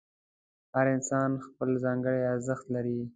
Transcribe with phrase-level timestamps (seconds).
[0.75, 2.99] هر انسان خپل ځانګړی ارزښت لري.